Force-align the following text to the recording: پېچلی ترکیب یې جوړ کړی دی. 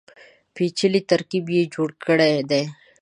پېچلی 0.55 1.01
ترکیب 1.09 1.45
یې 1.55 1.63
جوړ 1.73 1.89
کړی 2.05 2.35
دی. 2.49 2.63